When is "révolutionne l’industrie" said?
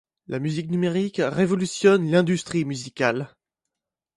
1.23-2.65